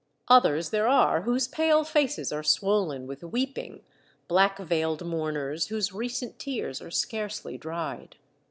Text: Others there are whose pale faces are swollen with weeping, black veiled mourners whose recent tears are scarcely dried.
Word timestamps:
Others 0.29 0.71
there 0.71 0.87
are 0.87 1.21
whose 1.21 1.47
pale 1.47 1.83
faces 1.83 2.31
are 2.33 2.41
swollen 2.41 3.05
with 3.05 3.23
weeping, 3.23 3.83
black 4.27 4.57
veiled 4.57 5.05
mourners 5.05 5.67
whose 5.67 5.93
recent 5.93 6.39
tears 6.39 6.81
are 6.81 6.89
scarcely 6.89 7.55
dried. 7.55 8.15